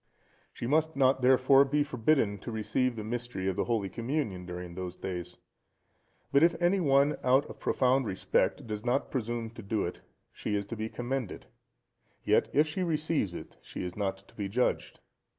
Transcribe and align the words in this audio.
She 0.51 0.65
must 0.65 0.95
not, 0.95 1.21
therefore, 1.21 1.63
be 1.63 1.83
forbidden 1.83 2.39
to 2.39 2.51
receive 2.51 2.95
the 2.95 3.03
Mystery 3.03 3.47
of 3.47 3.55
the 3.55 3.65
Holy 3.65 3.87
Communion 3.87 4.47
during 4.47 4.73
those 4.73 4.97
days. 4.97 5.37
But 6.31 6.41
if 6.41 6.59
any 6.59 6.79
one 6.79 7.17
out 7.23 7.45
of 7.45 7.59
profound 7.59 8.07
respect 8.07 8.65
does 8.65 8.83
not 8.83 9.11
presume 9.11 9.51
to 9.51 9.61
do 9.61 9.85
it, 9.85 10.01
she 10.33 10.55
is 10.55 10.65
to 10.65 10.75
be 10.75 10.89
commended; 10.89 11.45
yet 12.23 12.47
if 12.51 12.65
she 12.65 12.81
receives 12.81 13.35
it, 13.35 13.57
she 13.61 13.83
is 13.83 13.95
not 13.95 14.27
to 14.27 14.33
be 14.33 14.49
judged. 14.49 14.99